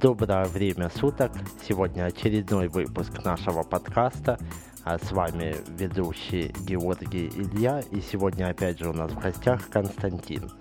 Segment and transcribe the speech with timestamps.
[0.00, 1.32] Доброе время суток.
[1.66, 4.38] Сегодня очередной выпуск нашего подкаста.
[4.84, 7.82] А с вами ведущий Георгий Илья.
[7.90, 10.52] И сегодня опять же у нас в гостях Константин.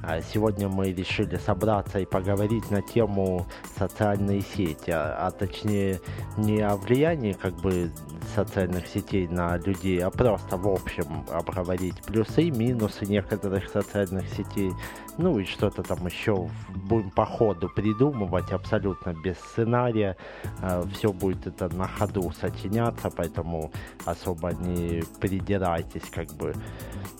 [0.00, 3.46] А сегодня мы решили собраться и поговорить на тему
[3.76, 5.98] социальные сети, а, а точнее
[6.36, 7.90] не о влиянии как бы
[8.34, 14.72] социальных сетей на людей, а просто в общем обговорить плюсы и минусы некоторых социальных сетей,
[15.18, 20.16] ну и что-то там еще будем по ходу придумывать абсолютно без сценария,
[20.60, 23.70] а, все будет это на ходу сочиняться, поэтому
[24.04, 26.54] особо не придирайтесь как бы.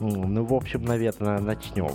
[0.00, 1.92] Ну, в общем, наверное, начнем.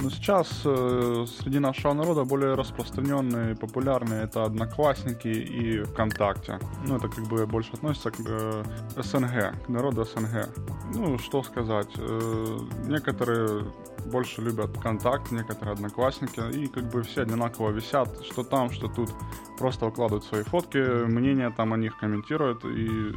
[0.00, 6.58] Ну, сейчас э, среди нашего народа более распространенные и популярные это Одноклассники и ВКонтакте.
[6.86, 8.64] Ну, это как бы больше относится к э,
[8.96, 10.48] СНГ, к народу СНГ.
[10.94, 11.90] Ну, что сказать.
[11.96, 13.66] Э, некоторые
[14.06, 16.40] больше любят ВКонтакте, некоторые Одноклассники.
[16.52, 19.10] И как бы все одинаково висят, что там, что тут.
[19.58, 23.12] Просто выкладывают свои фотки, мнения там о них комментируют и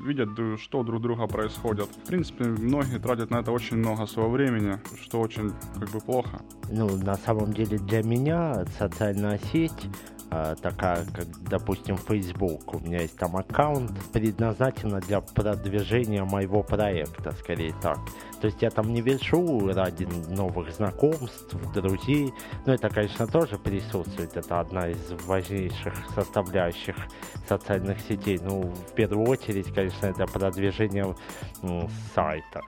[0.00, 1.88] видят, что друг друга происходит.
[2.04, 6.42] В принципе, многие тратят на это очень много своего времени, что очень как бы плохо.
[6.70, 9.88] Ну, на самом деле для меня социальная сеть
[10.30, 12.74] такая, как, допустим, Facebook.
[12.74, 17.98] У меня есть там аккаунт, предназначена для продвижения моего проекта, скорее так.
[18.40, 22.32] То есть я там не вешу ради новых знакомств, друзей.
[22.64, 24.36] Но это, конечно, тоже присутствует.
[24.36, 26.96] Это одна из важнейших составляющих
[27.48, 28.38] социальных сетей.
[28.42, 31.14] Ну, в первую очередь, конечно, это продвижение
[31.62, 32.62] ну, сайта.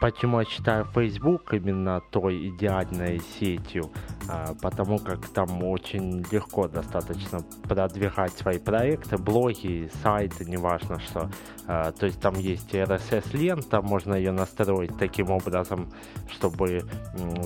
[0.00, 3.90] Почему я считаю Facebook именно той идеальной сетью?
[4.28, 11.30] А, потому как там очень легко достаточно продвигать свои проекты, блоги, сайты, неважно что.
[11.66, 15.88] А, то есть там есть RSS-лента, можно ее настроить таким образом,
[16.30, 16.82] чтобы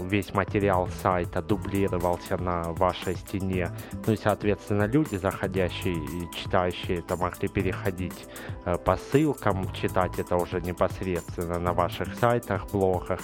[0.02, 3.68] весь материал сайта дублировался на вашей стене.
[4.06, 8.26] Ну и, соответственно, люди, заходящие и читающие это, могли переходить
[8.64, 12.39] э, по ссылкам, читать это уже непосредственно на ваших сайтах,
[12.70, 13.20] блогах.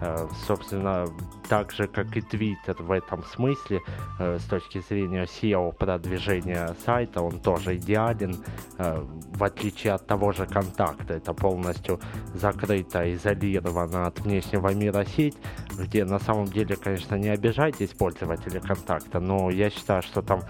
[0.00, 1.06] Э, собственно,
[1.48, 3.80] так же, как и Twitter в этом смысле,
[4.18, 8.36] э, с точки зрения SEO продвижения сайта, он тоже идеален,
[8.78, 9.00] э,
[9.36, 11.14] в отличие от того же контакта.
[11.14, 12.00] Это полностью
[12.34, 15.36] закрыта, изолирована от внешнего мира сеть,
[15.78, 20.40] где на самом деле, конечно, не обижайтесь пользователи контакта, но я считаю, что там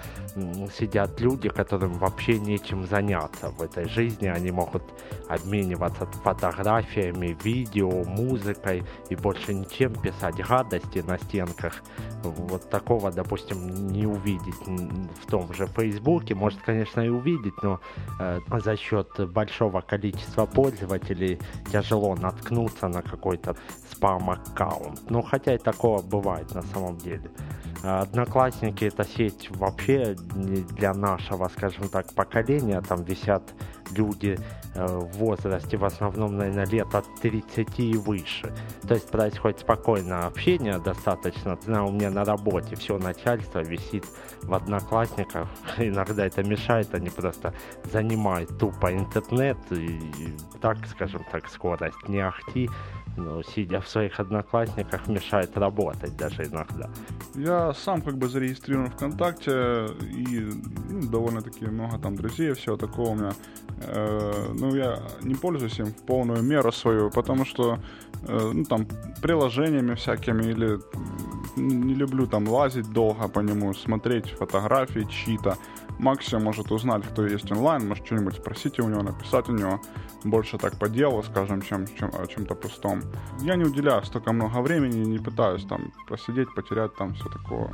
[0.79, 4.29] сидят люди, которым вообще нечем заняться в этой жизни.
[4.29, 4.83] Они могут
[5.29, 11.83] обмениваться фотографиями, видео, музыкой и больше ничем писать гадости на стенках.
[12.23, 16.35] Вот такого, допустим, не увидеть в том же Фейсбуке.
[16.35, 17.81] Может, конечно, и увидеть, но
[18.19, 21.39] э, за счет большого количества пользователей
[21.71, 23.57] тяжело наткнуться на какой-то
[23.91, 25.11] спам-аккаунт.
[25.11, 27.31] Ну, хотя и такого бывает на самом деле.
[27.83, 32.81] Одноклассники это сеть вообще для нашего, скажем так, поколения.
[32.81, 33.43] Там висят
[33.91, 34.39] люди
[34.75, 38.53] э, в возрасте в основном, наверное, лет от 30 и выше.
[38.87, 41.59] То есть происходит спокойное общение достаточно.
[41.85, 44.05] У меня на работе все начальство висит
[44.43, 45.49] в одноклассниках.
[45.79, 47.55] Иногда это мешает, они просто
[47.93, 52.69] занимают тупо интернет и так, скажем так, скорость не ахти
[53.17, 56.91] но сидя в своих одноклассниках мешает работать даже иногда.
[57.35, 60.51] Я сам как бы зарегистрирован ВКонтакте и
[60.89, 63.33] ну, довольно-таки много там друзей, всего такого у меня.
[63.87, 67.79] Э, ну, я не пользуюсь им в полную меру свою, потому что
[68.27, 68.87] э, ну, там
[69.21, 70.79] приложениями всякими или
[71.57, 75.57] не люблю там лазить долго по нему, смотреть фотографии чьи-то.
[75.99, 79.81] Максимум может узнать, кто есть онлайн, может что-нибудь спросить у него, написать у него.
[80.25, 83.03] Больше так по делу, скажем, чем, чем о чем-то пустом.
[83.41, 87.71] Я не уделяю столько много времени, не пытаюсь там просидеть, потерять там все такое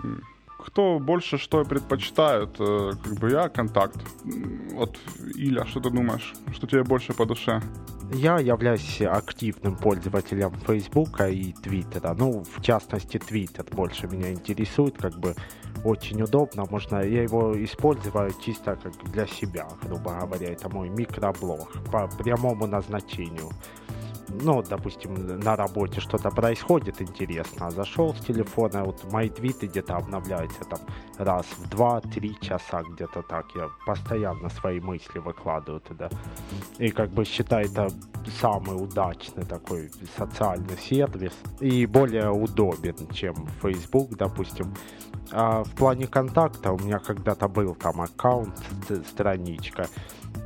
[0.68, 3.96] кто больше что предпочитает, э, как бы я контакт.
[4.72, 4.98] Вот,
[5.34, 6.34] Иля, что ты думаешь?
[6.52, 7.62] Что тебе больше по душе?
[8.12, 12.14] Я являюсь активным пользователем Фейсбука и Твиттера.
[12.14, 15.34] Ну, в частности, Твиттер больше меня интересует, как бы
[15.84, 16.64] очень удобно.
[16.70, 20.52] Можно, я его использую чисто как для себя, грубо говоря.
[20.52, 23.50] Это мой микроблог по прямому назначению
[24.28, 30.64] ну, допустим, на работе что-то происходит интересно, зашел с телефона, вот мои твиты где-то обновляются
[30.64, 30.80] там
[31.18, 36.10] раз в 2-3 часа где-то так, я постоянно свои мысли выкладываю туда.
[36.78, 37.88] И как бы считаю это
[38.40, 44.74] самый удачный такой социальный сервис и более удобен, чем Facebook, допустим.
[45.32, 48.56] А в плане контакта у меня когда-то был там аккаунт,
[49.10, 49.88] страничка,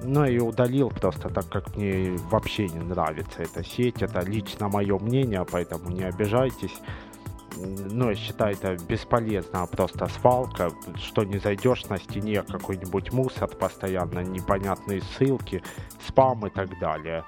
[0.03, 4.03] ну и удалил просто так, как мне вообще не нравится эта сеть.
[4.03, 6.75] Это лично мое мнение, поэтому не обижайтесь.
[7.57, 13.49] ну, я считаю, это бесполезно, а просто свалка, что не зайдешь на стене, какой-нибудь мусор
[13.49, 15.63] постоянно, непонятные ссылки,
[16.07, 17.25] спам и так далее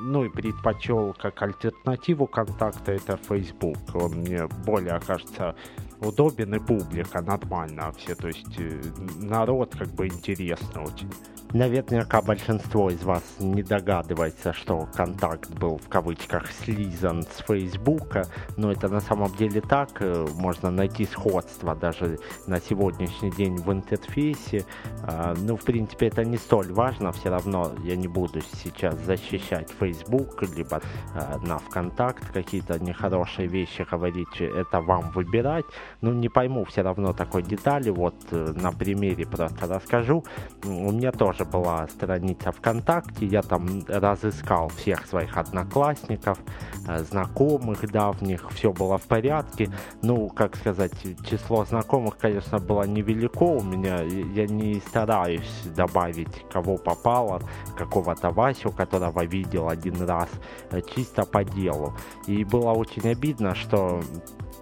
[0.00, 3.78] ну и предпочел как альтернативу контакта это Facebook.
[3.94, 5.56] Он мне более кажется
[6.00, 8.80] удобен и публика нормально все, то есть э,
[9.20, 11.10] народ как бы интересно очень.
[11.54, 18.26] Наверняка большинство из вас не догадывается, что контакт был в кавычках слизан с Фейсбука,
[18.58, 23.72] но это на самом деле так, э, можно найти сходство даже на сегодняшний день в
[23.72, 24.66] интерфейсе.
[25.04, 29.70] А, ну, в принципе, это не столь важно, все равно я не буду сейчас защищать
[29.80, 30.82] Facebook, либо
[31.14, 35.64] а, на ВКонтакт какие-то нехорошие вещи говорить, это вам выбирать.
[36.00, 40.24] Ну, не пойму все равно такой детали, вот э, на примере просто расскажу.
[40.64, 46.38] У меня тоже была страница ВКонтакте, я там разыскал всех своих одноклассников,
[46.86, 49.72] э, знакомых давних, все было в порядке.
[50.02, 50.92] Ну, как сказать,
[51.28, 57.42] число знакомых, конечно, было невелико у меня, я не стараюсь добавить, кого попало,
[57.76, 60.28] какого-то Васю, которого видел один раз,
[60.70, 61.92] э, чисто по делу.
[62.28, 64.00] И было очень обидно, что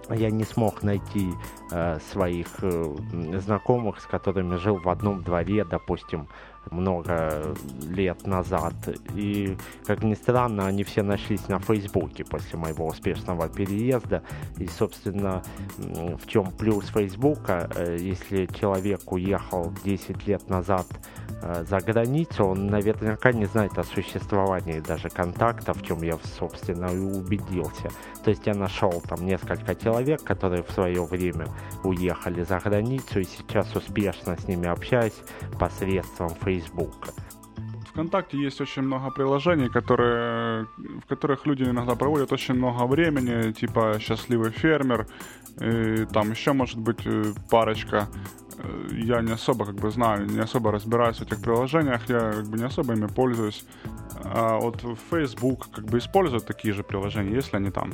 [0.09, 1.33] я не смог найти
[1.71, 2.95] э, своих э,
[3.39, 6.27] знакомых, с которыми жил в одном дворе, допустим,
[6.71, 7.55] много
[7.89, 8.73] лет назад.
[9.15, 14.23] И, как ни странно, они все нашлись на Фейсбуке после моего успешного переезда.
[14.57, 15.43] И, собственно,
[15.77, 20.85] в чем плюс Фейсбука, э, если человек уехал 10 лет назад
[21.41, 26.87] э, за границу, он наверняка не знает о существовании даже контакта, в чем я, собственно,
[26.87, 27.89] и убедился.
[28.23, 31.47] То есть я нашел там несколько человек, которые в свое время
[31.83, 35.15] уехали за границу и сейчас успешно с ними общаюсь
[35.59, 37.13] посредством Facebook.
[37.91, 43.97] ВКонтакте есть очень много приложений, которые, в которых люди иногда проводят очень много времени, типа
[43.99, 45.07] «Счастливый фермер»,
[45.59, 48.07] и там еще может быть э, парочка.
[48.59, 52.47] Э, я не особо как бы знаю, не особо разбираюсь в этих приложениях, я как
[52.47, 53.65] бы не особо ими пользуюсь.
[54.23, 57.91] А вот Facebook как бы использует такие же приложения, если они там.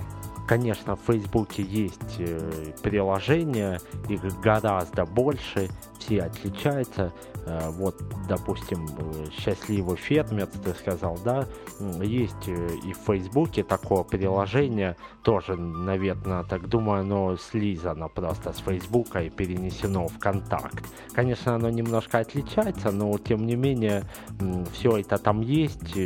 [0.48, 3.80] Конечно, в Фейсбуке есть э, приложения,
[4.10, 5.70] их гораздо больше,
[6.00, 7.14] все отличаются.
[7.46, 11.46] Э, вот, допустим, э, счастливый фермер, ты сказал, да,
[12.02, 19.20] есть и в Фейсбуке такое приложение, тоже, наверное, так думаю, оно слизано просто с Фейсбука
[19.20, 20.84] и перенесено в контакт.
[21.14, 24.04] Конечно, оно немножко отличается, но тем не менее
[24.74, 25.98] все это там есть.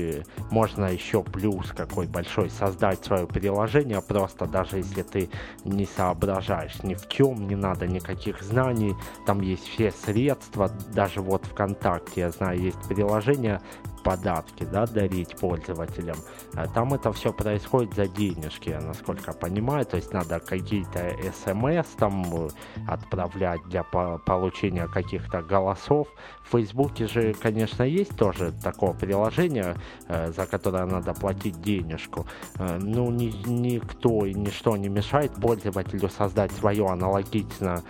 [0.52, 5.30] Можно еще плюс какой большой создать свое приложение, просто, даже если ты
[5.66, 8.96] не соображаешь ни в чем, не надо никаких знаний,
[9.26, 13.62] там есть все средства, даже вот ВКонтакте, я знаю, есть приложение,
[14.08, 16.16] подарки, да, дарить пользователям.
[16.54, 19.86] А там это все происходит за денежки, я насколько понимаю.
[19.86, 22.48] То есть надо какие-то смс там э,
[22.88, 26.08] отправлять для по получения каких-то голосов.
[26.42, 29.76] В Фейсбуке же, конечно, есть тоже такое приложение,
[30.08, 32.26] э, за которое надо платить денежку.
[32.60, 37.82] Э, ну, ни, никто и ничто не мешает пользователю создать свое аналогичное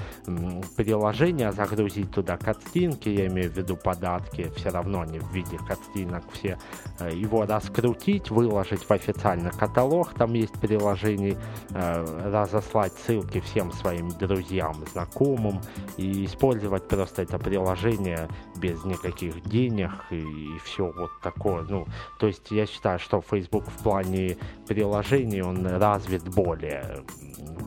[0.75, 5.59] приложение, загрузить туда картинки, я имею в виду подарки, все равно они в виде
[6.07, 6.57] картинок все,
[7.00, 11.38] э, его раскрутить, выложить в официальный каталог, там есть приложений,
[11.71, 15.62] э, разослать ссылки всем своим друзьям, знакомым
[15.98, 21.63] и использовать просто это приложение без никаких денег и, и все вот такое.
[21.63, 21.86] Ну,
[22.20, 27.03] то есть я считаю, что Facebook в плане приложений он развит более,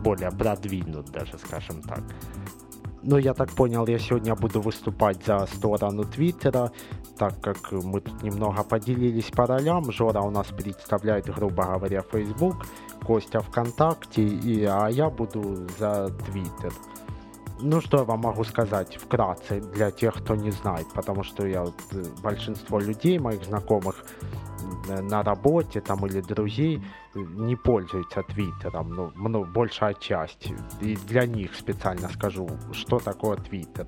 [0.03, 2.03] более продвинут даже, скажем так.
[3.03, 6.71] Ну, я так понял, я сегодня буду выступать за сторону Твиттера,
[7.17, 9.91] так как мы тут немного поделились по ролям.
[9.91, 12.67] Жора у нас представляет, грубо говоря, Facebook,
[13.07, 16.73] Костя ВКонтакте, и, а я буду за Твиттер.
[17.63, 21.65] Ну, что я вам могу сказать вкратце для тех, кто не знает, потому что я
[21.65, 24.05] э, большинство людей, моих знакомых,
[24.89, 26.83] на работе там или друзей
[27.15, 30.53] не пользуются Твиттером, ну, большая часть.
[30.81, 33.87] И для них специально скажу, что такое Твиттер.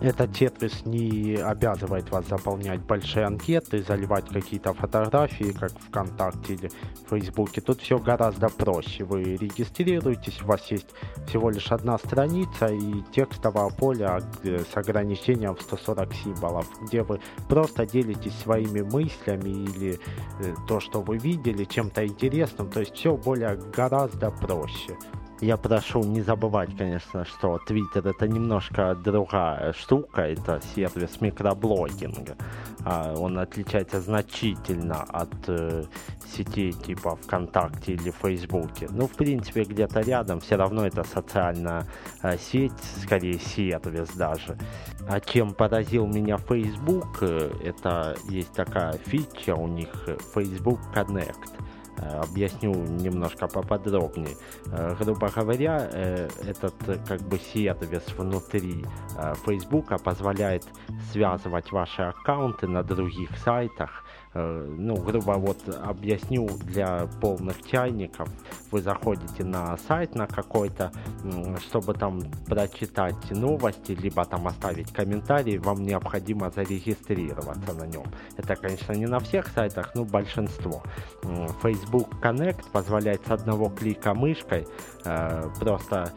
[0.00, 6.70] Этот сервис не обязывает вас заполнять большие анкеты, заливать какие-то фотографии, как ВКонтакте или
[7.08, 7.60] Фейсбуке.
[7.60, 9.04] Тут все гораздо проще.
[9.04, 10.88] Вы регистрируетесь, у вас есть
[11.28, 14.08] всего лишь одна страница и текстовое поле
[14.42, 20.00] с ограничением в 140 символов, где вы просто делитесь своими мыслями или
[20.40, 22.70] э, то, что вы видели, чем-то интересным.
[22.70, 24.96] То есть все более гораздо проще.
[25.42, 32.36] Я прошу не забывать, конечно, что Twitter это немножко другая штука, это сервис микроблогинга.
[32.84, 35.82] А, он отличается значительно от э,
[36.32, 38.86] сетей типа ВКонтакте или Фейсбуке.
[38.92, 41.86] Ну, в принципе, где-то рядом все равно это социальная
[42.22, 42.72] э, сеть,
[43.02, 44.56] скорее сервис даже.
[45.08, 49.88] А чем поразил меня Facebook, э, это есть такая фича у них
[50.34, 51.71] Facebook Connect
[52.22, 54.36] объясню немножко поподробнее.
[54.66, 56.74] Э, грубо говоря, э, этот
[57.06, 58.84] как бы сервис внутри
[59.46, 60.64] Facebook позволяет
[61.12, 68.28] связывать ваши аккаунты на других сайтах Э, ну, грубо вот объясню для полных чайников.
[68.70, 70.90] Вы заходите на сайт на какой-то,
[71.60, 78.04] чтобы там прочитать новости, либо там оставить комментарий, вам необходимо зарегистрироваться на нем.
[78.36, 80.82] Это, конечно, не на всех сайтах, но большинство.
[81.62, 84.66] Facebook Connect позволяет с одного клика мышкой
[85.04, 86.12] э, просто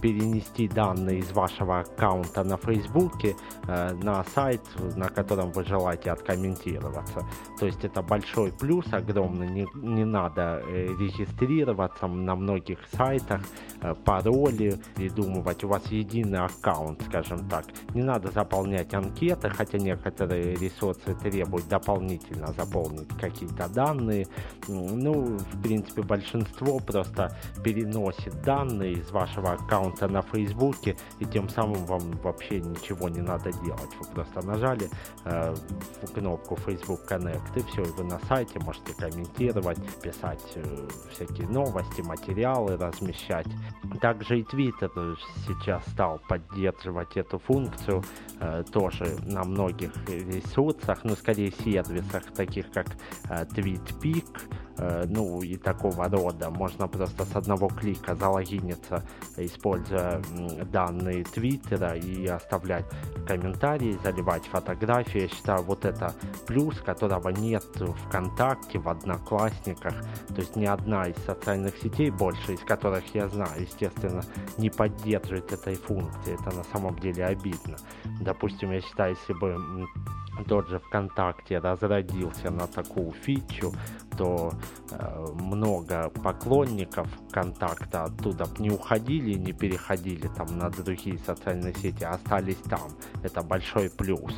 [0.00, 4.62] перенести данные из вашего аккаунта на Фейсбуке э, на сайт,
[4.96, 7.26] на котором вы желаете откомментироваться.
[7.58, 13.42] То есть это большой плюс огромный, не, не надо э, регистрироваться на многих сайтах,
[13.80, 17.64] э, пароли придумывать, у вас единый аккаунт, скажем так.
[17.94, 24.26] Не надо заполнять анкеты, хотя некоторые ресурсы требуют дополнительно заполнить какие-то данные.
[24.68, 31.84] Ну, в принципе, большинство просто переносит данные из вашего аккаунта на Фейсбуке, и тем самым
[31.86, 33.90] вам вообще ничего не надо делать.
[33.98, 34.88] Вы просто нажали
[35.24, 35.54] э,
[36.14, 42.76] кнопку Facebook Connect и все, вы на сайте можете комментировать, писать э, всякие новости, материалы
[42.76, 43.46] размещать.
[44.00, 48.02] Также и Twitter сейчас стал поддерживать эту функцию
[48.40, 52.86] э, тоже на многих ресурсах, но скорее сервисах, таких как
[53.28, 54.26] э, TweetPic,
[54.69, 56.50] Э, ну и такого рода.
[56.50, 59.04] Можно просто с одного клика залогиниться,
[59.36, 60.22] используя
[60.72, 62.86] данные Твиттера и оставлять
[63.26, 65.22] комментарии, заливать фотографии.
[65.22, 66.14] Я считаю, вот это
[66.46, 69.94] плюс, которого нет в ВКонтакте, в Одноклассниках.
[70.28, 74.22] То есть ни одна из социальных сетей, больше из которых я знаю, естественно,
[74.58, 76.34] не поддерживает этой функции.
[76.34, 77.76] Это на самом деле обидно.
[78.20, 79.56] Допустим, я считаю, если бы
[80.48, 83.72] тот же ВКонтакте разродился на такую фичу,
[84.16, 84.52] то
[84.90, 92.12] э, много поклонников контакта оттуда не уходили, не переходили там на другие социальные сети, а
[92.12, 92.90] остались там.
[93.22, 94.34] Это большой плюс.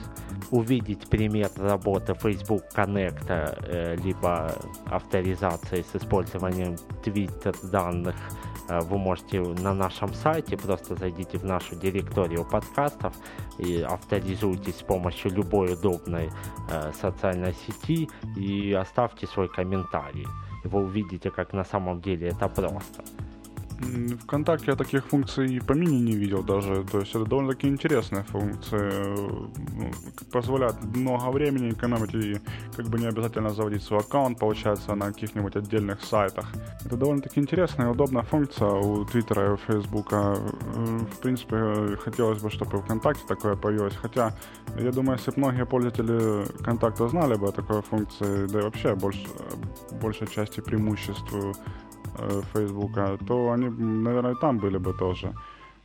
[0.50, 4.54] Увидеть пример работы Facebook Connect, э, либо
[4.86, 8.16] авторизации с использованием Twitter данных
[8.68, 13.14] вы можете на нашем сайте, просто зайдите в нашу директорию подкастов
[13.58, 16.30] и авторизуйтесь с помощью любой удобной
[16.70, 20.26] э, социальной сети и оставьте свой комментарий.
[20.64, 23.04] Вы увидите, как на самом деле это просто.
[24.22, 26.84] ВКонтакте я таких функций по мини не видел даже.
[26.84, 29.16] То есть это довольно-таки интересная функция.
[29.16, 29.90] Ну,
[30.32, 32.40] позволяет много времени экономить и
[32.76, 36.46] как бы не обязательно заводить свой аккаунт, получается, на каких-нибудь отдельных сайтах.
[36.84, 40.34] Это довольно-таки интересная и удобная функция у Твиттера и у Фейсбука.
[40.74, 43.96] В принципе, хотелось бы, чтобы ВКонтакте такое появилось.
[43.96, 44.34] Хотя,
[44.78, 48.94] я думаю, если бы многие пользователи ВКонтакта знали бы о такой функции, да и вообще
[48.94, 49.26] больше,
[50.00, 51.52] большей части преимуществ Э,
[52.52, 55.32] Фейсбука, то они, наверное, там были бы тоже.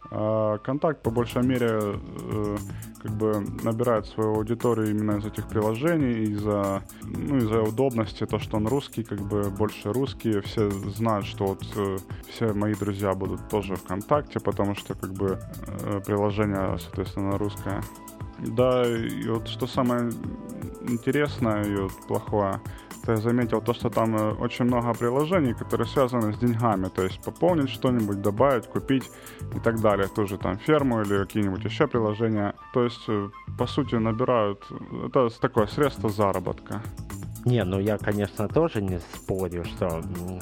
[0.10, 2.58] А контакт по большей мере э,
[3.02, 8.58] как бы набирает свою аудиторию именно из этих приложений, из-за ну, из-за удобности, то, что
[8.58, 11.98] он русский, как бы больше русские, все знают, что вот э,
[12.30, 17.82] все мои друзья будут тоже ВКонтакте, потому что как бы э, приложение, соответственно, русское.
[18.40, 20.12] Да, и вот что самое
[20.88, 22.60] интересное и плохое,
[23.12, 27.22] я заметил то, что там э, очень много приложений, которые связаны с деньгами, то есть
[27.24, 29.10] пополнить что-нибудь, добавить, купить
[29.56, 33.96] и так далее, тоже там ферму или какие-нибудь еще приложения, то есть э, по сути
[33.96, 34.66] набирают,
[35.06, 36.82] это такое средство заработка.
[37.48, 40.02] Не, ну я, конечно, тоже не спорю, что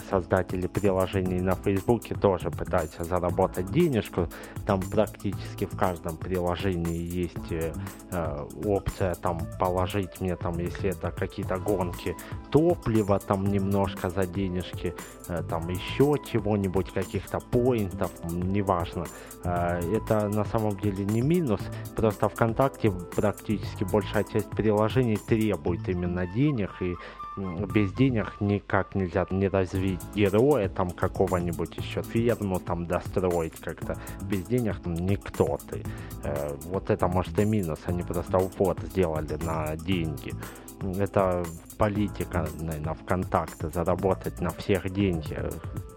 [0.10, 4.28] создатели приложений на Фейсбуке тоже пытаются заработать денежку.
[4.66, 7.74] Там практически в каждом приложении есть э,
[8.12, 12.16] э, опция там положить мне там, если это какие-то гонки,
[12.50, 14.96] топливо там немножко за денежки,
[15.28, 19.06] э, там еще чего-нибудь, каких-то поинтов, неважно.
[19.44, 21.62] Э, это на самом деле не минус,
[21.96, 26.95] просто ВКонтакте практически большая часть приложений требует именно денег и
[27.38, 33.98] без денег никак нельзя не развить героя, там какого-нибудь еще ферму там достроить как-то.
[34.22, 35.84] Без денег там никто ты.
[36.24, 40.34] Э, вот это может и минус, они просто упор сделали на деньги.
[41.00, 41.44] Это
[41.78, 45.38] политика, наверное, ВКонтакте, заработать на всех деньги.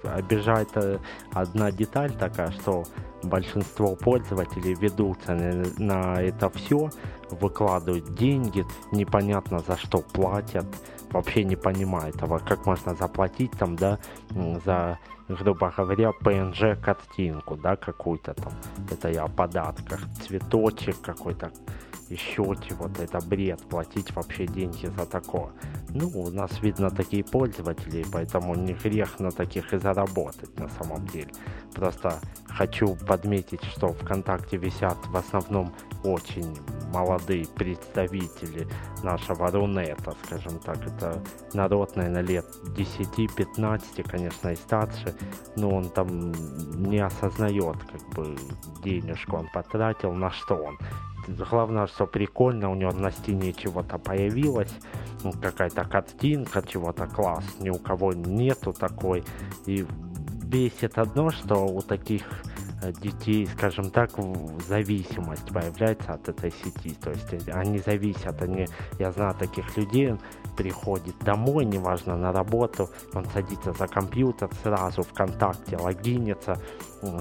[0.02, 0.98] Обижает э,
[1.32, 2.84] одна деталь такая, что
[3.22, 5.34] большинство пользователей ведутся
[5.78, 6.90] на, это все,
[7.30, 10.66] выкладывают деньги, непонятно за что платят,
[11.10, 13.98] вообще не понимают этого, как можно заплатить там, да,
[14.64, 14.98] за,
[15.28, 18.52] грубо говоря, PNG картинку, да, какую-то там,
[18.90, 21.50] это я о подарках, цветочек какой-то,
[22.08, 25.50] еще чего-то, это бред, платить вообще деньги за такое.
[25.90, 31.06] Ну, у нас, видно, такие пользователи, поэтому не грех на таких и заработать на самом
[31.08, 31.30] деле.
[31.75, 32.18] Просто
[32.49, 35.73] хочу подметить, что ВКонтакте висят в основном
[36.04, 36.56] очень
[36.92, 38.66] молодые представители
[39.02, 40.78] нашего Рунета, скажем так.
[40.86, 41.22] Это
[41.54, 45.14] народ, наверное, лет 10-15, конечно, и старше,
[45.56, 46.32] но он там
[46.82, 48.36] не осознает, как бы,
[48.82, 50.78] денежку он потратил, на что он
[51.28, 54.72] главное, что прикольно, у него на стене чего-то появилось,
[55.24, 59.24] ну, какая-то картинка, чего-то класс, ни у кого нету такой.
[59.66, 59.86] И
[60.44, 62.22] бесит одно, что у таких
[63.00, 64.11] детей, скажем так,
[64.66, 66.94] зависимость появляется от этой сети.
[67.00, 68.66] То есть они зависят, они,
[68.99, 70.14] я знаю таких людей,
[70.56, 76.61] приходит домой, неважно, на работу, он садится за компьютер, сразу ВКонтакте логинится,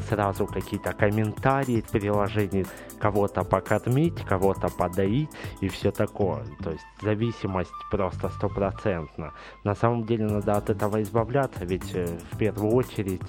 [0.09, 2.65] сразу какие-то комментарии в приложении,
[2.99, 5.29] кого-то покормить, кого-то подоить
[5.61, 6.45] и все такое.
[6.63, 9.33] То есть зависимость просто стопроцентна.
[9.63, 13.21] На самом деле надо от этого избавляться, ведь э, в первую очередь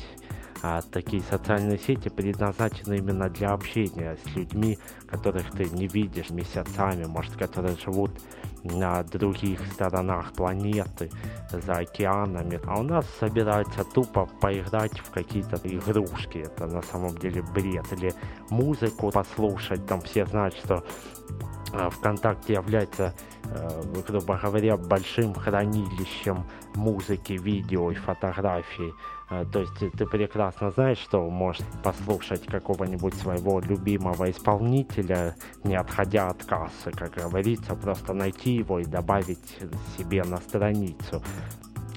[0.63, 7.05] а такие социальные сети предназначены именно для общения с людьми, которых ты не видишь месяцами,
[7.05, 8.11] может, которые живут
[8.65, 11.11] на других сторонах планеты,
[11.53, 12.61] за океанами.
[12.67, 16.39] А у нас собирается тупо поиграть в какие-то игрушки.
[16.39, 17.87] Это на самом деле бред.
[17.93, 18.13] Или
[18.51, 19.87] музыку послушать.
[19.87, 20.85] Там все знают, что
[21.73, 28.93] а, ВКонтакте является, э, грубо говоря, большим хранилищем музыки, видео и фотографий.
[29.31, 36.29] Э, то есть ты прекрасно знаешь, что можешь послушать какого-нибудь своего любимого исполнителя, не отходя
[36.29, 39.59] от кассы, как говорится, просто найти его и добавить
[39.97, 41.23] себе на страницу.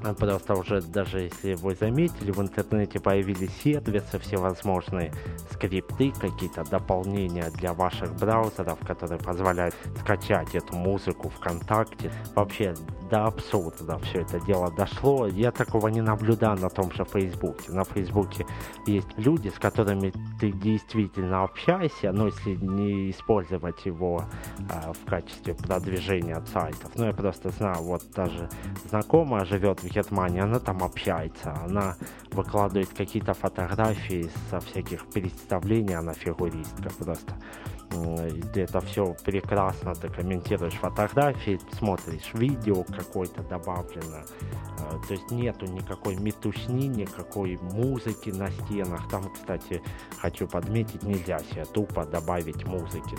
[0.01, 5.13] Просто уже даже если вы заметили, в интернете появились сервисы всевозможные,
[5.51, 12.11] скрипты, какие-то дополнения для ваших браузеров, которые позволяют скачать эту музыку ВКонтакте.
[12.35, 12.73] Вообще
[13.11, 15.27] до абсурда все это дело дошло.
[15.27, 17.71] Я такого не наблюдаю на том же Фейсбуке.
[17.71, 18.45] На Фейсбуке
[18.87, 24.23] есть люди, с которыми ты действительно общаешься, но если не использовать его
[24.69, 26.91] а, в качестве продвижения сайтов.
[26.95, 28.49] Ну, я просто знаю, вот даже
[28.89, 31.95] знакомая живет в Германии, она там общается, она
[32.31, 37.35] выкладывает какие-то фотографии со всяких представлений, она фигуристка просто
[38.53, 44.23] ты это все прекрасно, ты комментируешь фотографии, смотришь видео какое-то добавлено,
[44.79, 49.09] э, то есть нету никакой метушни, никакой музыки на стенах.
[49.09, 49.81] Там, кстати,
[50.19, 53.17] хочу подметить, нельзя себе тупо добавить музыки,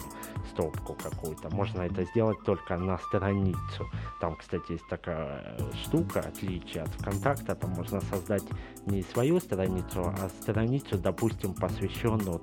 [0.51, 1.55] стопку какую-то.
[1.55, 3.91] Можно это сделать только на страницу.
[4.21, 8.45] Там, кстати, есть такая штука, отличие от ВКонтакта, там можно создать
[8.87, 12.41] не свою страницу, а страницу, допустим, посвященную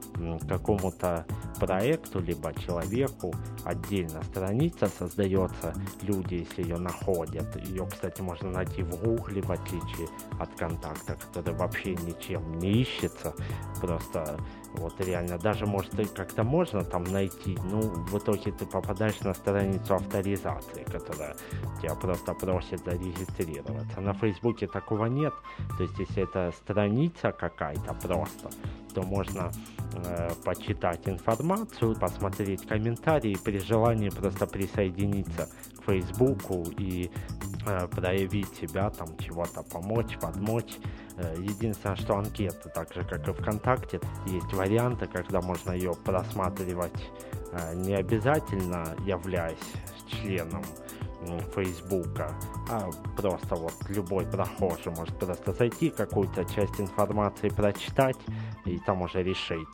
[0.48, 1.26] какому-то
[1.60, 3.34] проекту, либо человеку.
[3.64, 7.56] Отдельно страница создается, люди, если ее находят.
[7.66, 10.08] Ее, кстати, можно найти в гугле, в отличие
[10.40, 13.34] от контакта, который вообще ничем не ищется.
[13.82, 14.38] Просто
[14.74, 19.34] вот реально, даже может и как-то можно там найти, ну в итоге ты попадаешь на
[19.34, 21.36] страницу авторизации, которая
[21.82, 24.00] тебя просто просит зарегистрироваться.
[24.00, 25.34] На Фейсбуке такого нет,
[25.78, 28.50] то есть если это страница какая-то просто,
[28.94, 29.52] то можно
[29.94, 37.10] э, почитать информацию, посмотреть комментарии, при желании просто присоединиться к Фейсбуку и
[37.66, 40.78] э, проявить себя, там чего-то помочь, подмочь.
[41.18, 47.10] Э, единственное, что анкета, так же как и ВКонтакте, есть варианты, когда можно ее просматривать
[47.52, 49.58] э, не обязательно являясь
[50.08, 50.64] членом
[51.54, 52.32] Фейсбука,
[52.70, 58.18] а просто вот любой прохожий может просто зайти, какую-то часть информации прочитать
[58.66, 59.68] и там уже решить,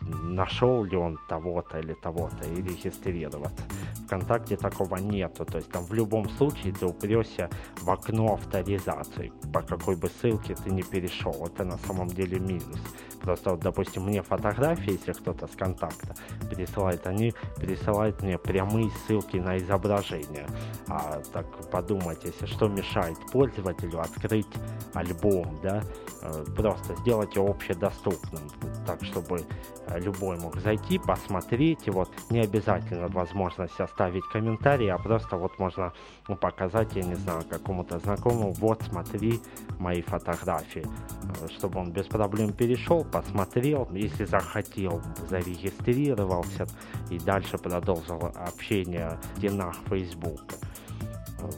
[0.00, 3.64] нашел ли он того-то или того-то и регистрироваться.
[4.06, 7.48] ВКонтакте такого нету, то есть там в любом случае ты упрешься
[7.80, 12.80] в окно авторизации, по какой бы ссылке ты не перешел, это на самом деле минус.
[13.22, 16.14] Просто вот, допустим, мне фотографии, если кто-то с контакта
[16.50, 20.46] присылает, они присылают мне прямые ссылки на изображение.
[20.88, 24.48] А так подумать, если что мешает пользователю открыть
[24.94, 25.82] альбом, да,
[26.22, 28.42] э, просто сделать его общедоступным,
[28.86, 29.44] так, чтобы
[29.86, 35.58] э, любой мог зайти, посмотреть, и вот не обязательно возможность оставить комментарий, а просто вот
[35.58, 35.92] можно
[36.28, 39.40] ну, показать, я не знаю, какому-то знакомому, вот смотри
[39.78, 46.66] мои фотографии, э, чтобы он без проблем перешел, посмотрел, если захотел, зарегистрировался
[47.10, 50.54] и дальше продолжил общение в стенах Фейсбука.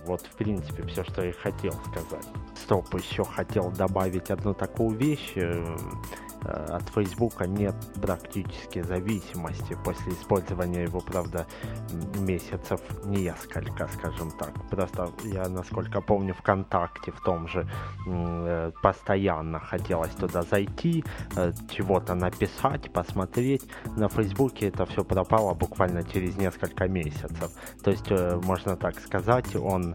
[0.06, 2.26] Вот, в принципе, все, что я хотел сказать.
[2.54, 5.34] Стоп, еще хотел добавить одну такую вещь.
[6.44, 11.46] Э, от Фейсбука нет практически зависимости после использования его, правда,
[12.18, 14.52] месяцев несколько, скажем так.
[14.70, 17.66] Просто я, насколько помню, ВКонтакте в том же
[18.06, 21.04] э, постоянно хотелось туда зайти,
[21.36, 23.62] э, чего-то написать, посмотреть.
[23.96, 27.50] На Фейсбуке это все пропало буквально через несколько месяцев.
[27.82, 28.10] То есть,
[28.44, 29.94] можно так сказать, он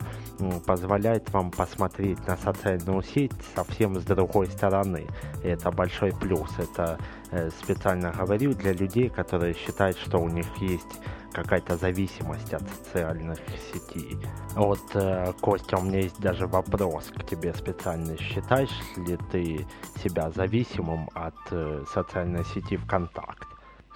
[0.65, 5.07] позволяет вам посмотреть на социальную сеть совсем с другой стороны.
[5.43, 6.49] И это большой плюс плюс.
[6.60, 6.97] Это
[7.32, 10.99] э, специально говорю для людей, которые считают, что у них есть
[11.32, 13.39] какая-то зависимость от социальных
[13.71, 14.17] сетей.
[14.56, 18.17] Вот, э, Костя, у меня есть даже вопрос к тебе специально.
[18.17, 19.67] Считаешь ли ты
[20.04, 23.45] себя зависимым от э, социальной сети ВКонтакте?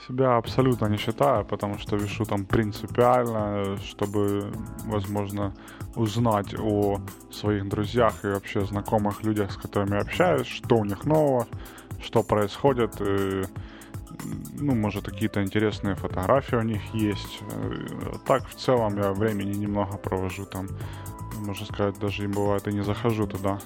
[0.07, 4.51] Себя абсолютно не считаю, потому что вешу там принципиально, чтобы,
[4.85, 5.53] возможно,
[5.95, 6.99] узнать о
[7.31, 11.47] своих друзьях и вообще знакомых людях, с которыми общаюсь, что у них нового,
[12.03, 12.99] что происходит.
[12.99, 17.39] Ну, может, какие-то интересные фотографии у них есть.
[18.25, 20.67] Так, в целом, я времени немного провожу там.
[21.37, 23.59] Можно сказать, даже и бывает, и не захожу туда.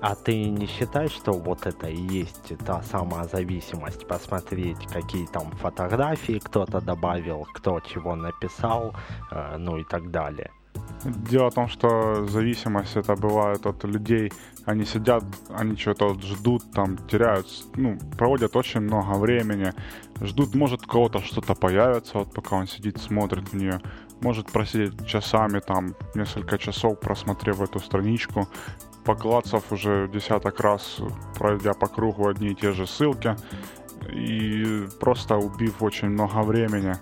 [0.00, 4.06] А ты не считаешь, что вот это и есть та самая зависимость?
[4.08, 8.94] Посмотреть, какие там фотографии кто-то добавил, кто чего написал,
[9.30, 10.50] э, ну и так далее.
[11.04, 14.32] Дело в том, что зависимость это бывает от людей.
[14.64, 19.72] Они сидят, они что-то ждут, там теряют, ну, проводят очень много времени.
[20.20, 23.80] Ждут, может, кого-то что-то появится, вот пока он сидит, смотрит в нее.
[24.20, 28.46] Может просидеть часами, там, несколько часов, просмотрев эту страничку,
[29.04, 31.00] поклацав уже десяток раз,
[31.36, 33.34] пройдя по кругу одни и те же ссылки.
[34.12, 36.94] И просто убив очень много времени.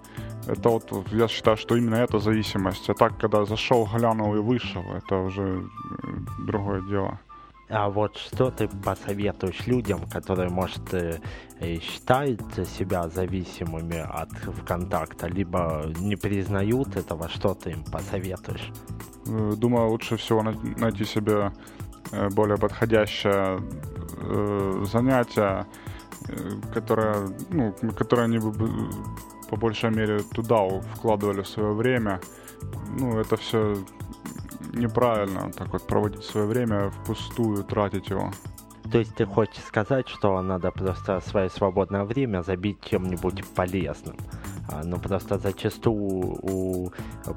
[0.46, 2.88] Это вот, я считаю, что именно это зависимость.
[2.88, 5.62] А так, когда зашел, глянул и вышел, это уже
[6.46, 7.20] другое дело.
[7.70, 11.20] А вот что ты посоветуешь людям, которые, может, э,
[11.80, 18.72] считают себя зависимыми от ВКонтакта, либо не признают этого, что ты им посоветуешь?
[19.28, 21.52] Э, думаю, лучше всего найти себе
[22.32, 23.60] более подходящее
[24.84, 25.64] занятие,
[26.74, 28.52] которое, ну, которое они бы
[29.48, 32.20] по большей мере туда вкладывали свое время.
[32.98, 33.76] Ну, это все
[34.72, 38.30] неправильно, так вот проводить свое время впустую, тратить его.
[38.90, 44.16] То есть ты хочешь сказать, что надо просто свое свободное время забить чем-нибудь полезным?
[44.68, 46.92] А, ну, просто зачастую у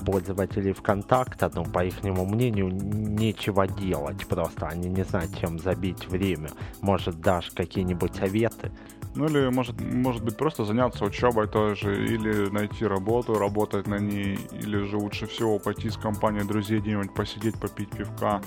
[0.05, 4.67] пользователей ВКонтакта, ну, по их мнению, нечего делать просто.
[4.67, 6.49] Они не знают, чем забить время.
[6.81, 8.71] Может, дашь какие-нибудь советы?
[9.15, 14.39] Ну или может, может быть просто заняться учебой тоже, или найти работу, работать на ней,
[14.51, 18.41] или же лучше всего пойти с компанией друзей где-нибудь посидеть, попить пивка,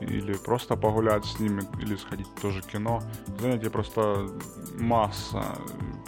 [0.00, 3.00] или просто погулять с ними, или сходить тоже кино.
[3.38, 4.28] Занятий просто
[4.80, 5.42] масса.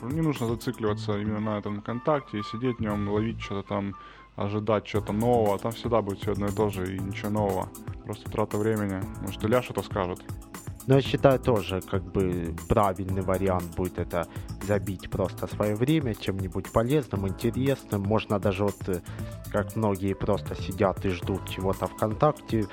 [0.02, 3.94] Не нужно зацикливаться именно на этом контакте и сидеть в нем, ловить что-то там,
[4.36, 5.58] ожидать чего-то нового.
[5.58, 7.68] Там всегда будет все одно и то же и ничего нового.
[8.04, 9.00] Просто трата времени.
[9.22, 10.20] Может, Илья что-то скажет.
[10.86, 14.26] Но я считаю тоже, как бы правильный вариант будет это
[14.66, 18.02] забить просто свое время чем-нибудь полезным, интересным.
[18.02, 19.00] Можно даже вот, э,
[19.50, 22.66] как многие просто сидят и ждут чего-то ВКонтакте,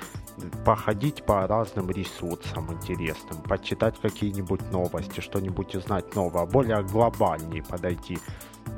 [0.65, 8.17] походить по разным ресурсам интересным, почитать какие-нибудь новости, что-нибудь узнать новое, более глобальнее подойти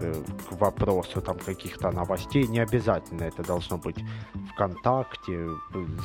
[0.02, 0.14] э,
[0.50, 2.48] к вопросу там каких-то новостей.
[2.48, 4.04] Не обязательно это должно быть
[4.54, 5.50] ВКонтакте,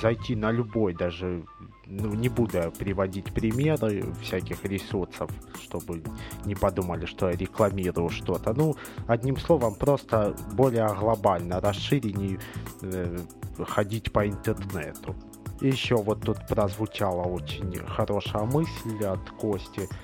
[0.00, 1.44] зайти на любой даже
[1.88, 5.30] ну, не буду приводить примеры всяких ресурсов,
[5.62, 6.02] чтобы
[6.44, 8.52] не подумали, что я рекламирую что-то.
[8.54, 12.38] Ну, одним словом, просто более глобально расширеннее
[12.82, 13.18] э,
[13.58, 15.14] ходить по интернету.
[15.60, 19.88] Еще вот тут прозвучала очень хорошая мысль от Кости–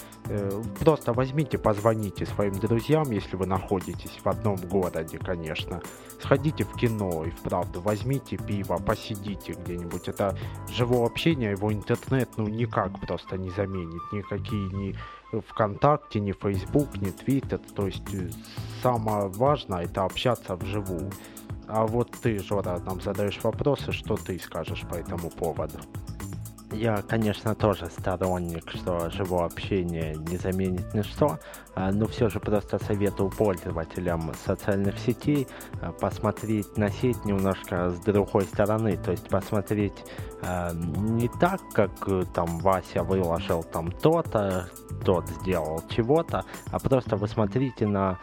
[0.81, 5.83] просто возьмите, позвоните своим друзьям, если вы находитесь в одном городе, конечно.
[6.21, 10.09] Сходите в кино и вправду возьмите пиво, посидите где-нибудь.
[10.09, 10.37] Это
[10.71, 14.01] живое общение, его интернет ну никак просто не заменит.
[14.13, 14.95] Никакие ни
[15.49, 17.61] ВКонтакте, ни Facebook, ни Твиттер.
[17.75, 18.31] То есть э,
[18.83, 21.11] самое важное это общаться вживую.
[21.67, 25.79] А вот ты, Жора, нам задаешь вопросы, что ты скажешь по этому поводу?
[26.75, 31.39] Я, конечно, тоже сторонник, что живое общение не заменит ничто,
[31.77, 35.47] а, но все же просто советую пользователям социальных сетей
[35.81, 40.05] а, посмотреть на сеть немножко с другой стороны, то есть посмотреть
[40.43, 44.69] а, не так, как э, там Вася выложил там то-то,
[45.05, 48.19] тот сделал чего-то, а просто вы смотрите на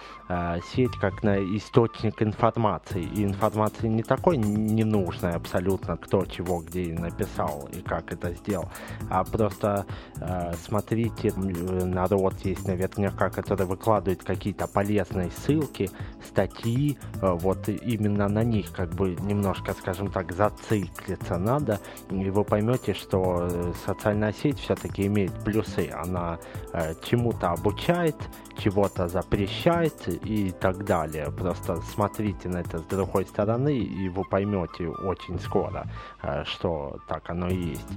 [0.74, 3.04] сеть как на источник информации.
[3.04, 8.70] И информации не такой ненужной абсолютно, кто чего где написал и как это сделал,
[9.10, 9.86] а просто
[10.20, 15.90] э, смотрите, народ есть наверняка, который выкладывает какие-то полезные ссылки,
[16.28, 22.44] статьи, э, вот именно на них как бы немножко, скажем так, зациклиться надо, и вы
[22.44, 26.40] поймете, что э, социальная сеть все-таки имеет плюсы, она
[26.74, 28.16] Э, чему-то обучает,
[28.58, 31.30] чего-то запрещает и так далее.
[31.32, 35.88] Просто смотрите на это с другой стороны, и вы поймете очень скоро,
[36.22, 37.88] э, что так оно и есть.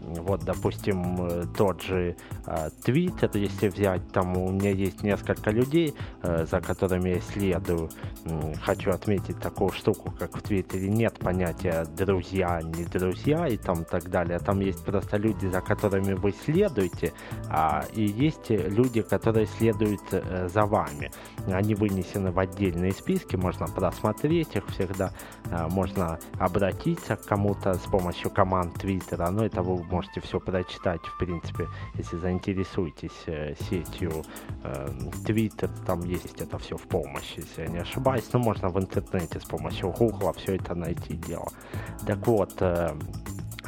[0.00, 2.70] Вот, допустим, э, тот же э,
[3.34, 7.90] если взять, там у меня есть несколько людей, э, за которыми я следую.
[8.62, 14.10] Хочу отметить такую штуку, как в Твиттере нет понятия друзья, не друзья и там так
[14.10, 14.38] далее.
[14.38, 17.12] Там есть просто люди, за которыми вы следуете,
[17.48, 21.10] а, и есть люди, которые следуют э, за вами.
[21.46, 25.12] Они вынесены в отдельные списки, можно просмотреть их всегда,
[25.50, 31.00] э, можно обратиться к кому-то с помощью команд Твиттера, но это вы можете все прочитать,
[31.02, 34.24] в принципе, если заинтересуетесь э, сетью
[35.26, 38.78] Твиттер, э, там есть это все в помощи, если я не ошибаюсь, но можно в
[38.78, 41.48] интернете с помощью Гугла все это найти дело.
[42.06, 42.94] Так вот, э,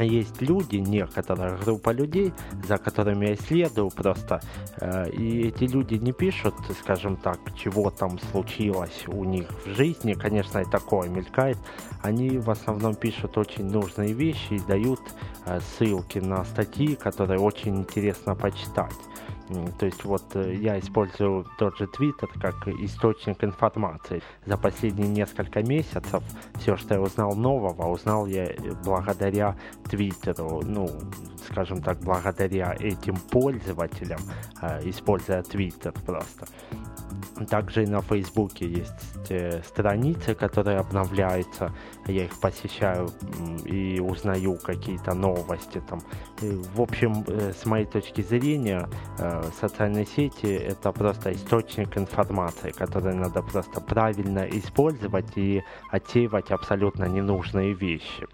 [0.02, 2.32] есть люди, некоторая группа людей,
[2.66, 4.40] за которыми я следую просто,
[4.80, 10.14] э, и эти люди не пишут, скажем так, чего там случилось у них в жизни,
[10.14, 11.58] конечно, и такое мелькает,
[12.02, 15.00] они в основном пишут очень нужные вещи и дают
[15.46, 18.94] э, ссылки на статьи, которые очень интересно почитать.
[19.78, 24.22] То есть вот э, я использую тот же Twitter как источник информации.
[24.46, 26.22] За последние несколько месяцев
[26.54, 29.56] все, что я узнал нового, узнал я э, благодаря
[29.90, 30.88] Твиттеру, ну,
[31.50, 34.20] скажем так, благодаря этим пользователям,
[34.62, 36.46] э, используя Твиттер просто.
[37.48, 41.72] Также и на Фейсбуке есть э, страницы, которые обновляются.
[42.06, 43.10] Я их посещаю
[43.64, 46.00] и узнаю какие-то новости там.
[46.74, 53.14] В общем, э, с моей точки зрения, э, социальные сети это просто источник информации, который
[53.14, 58.26] надо просто правильно использовать и отсеивать абсолютно ненужные вещи.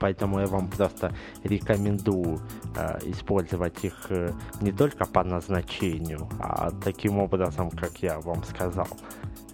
[0.00, 2.40] Поэтому я вам просто рекомендую
[2.76, 8.88] э, использовать их э, не только по назначению, а таким образом, как я вам сказал.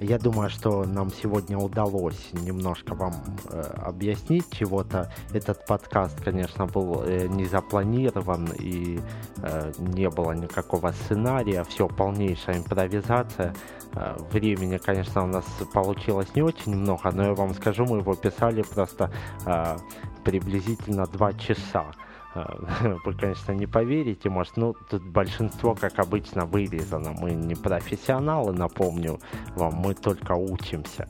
[0.01, 3.13] Я думаю, что нам сегодня удалось немножко вам
[3.51, 5.13] э, объяснить чего-то.
[5.35, 8.99] Этот подкаст, конечно, был э, не запланирован и
[9.43, 11.65] э, не было никакого сценария.
[11.65, 13.55] Все полнейшая импровизация.
[13.93, 18.15] Э, времени, конечно, у нас получилось не очень много, но я вам скажу, мы его
[18.15, 19.13] писали просто
[19.45, 19.77] э,
[20.21, 21.87] приблизительно два часа.
[23.05, 27.13] Вы, конечно, не поверите, может, ну, тут большинство, как обычно, вырезано.
[27.19, 29.19] Мы не профессионалы, напомню
[29.57, 31.09] вам, мы только учимся.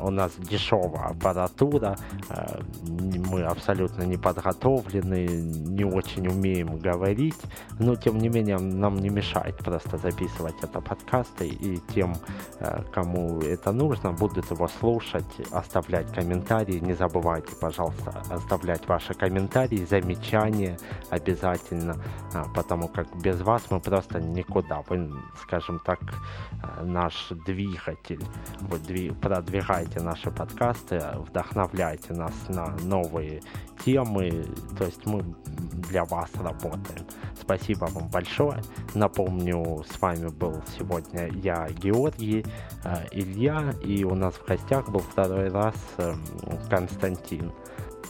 [0.00, 1.96] У нас дешевая аппаратура,
[2.86, 7.40] мы абсолютно не подготовлены, не очень умеем говорить,
[7.80, 12.14] но, тем не менее, нам не мешает просто записывать это подкасты, и тем,
[12.92, 16.78] кому это нужно, будут его слушать, оставлять комментарии.
[16.78, 20.78] Не забывайте, пожалуйста, оставлять ваши комментарии, замечания, внимание
[21.10, 21.96] обязательно,
[22.34, 24.82] а, потому как без вас мы просто никуда.
[24.88, 25.10] Вы,
[25.40, 26.00] скажем так,
[26.62, 28.22] а, наш двигатель.
[28.60, 33.42] Вы продвигаете наши подкасты, вдохновляете нас на новые
[33.84, 34.44] темы.
[34.78, 35.22] То есть мы
[35.90, 37.06] для вас работаем.
[37.40, 38.62] Спасибо вам большое.
[38.94, 42.44] Напомню, с вами был сегодня я, Георгий,
[42.84, 46.22] а, Илья, и у нас в гостях был второй раз эм,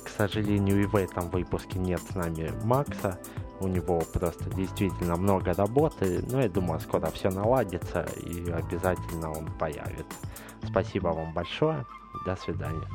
[0.03, 3.19] Константин сожалению, и в этом выпуске нет с нами Макса.
[3.61, 9.47] У него просто действительно много работы, но я думаю, скоро все наладится и обязательно он
[9.59, 10.19] появится.
[10.65, 11.87] Спасибо вам большое.
[12.27, 12.89] До свидания.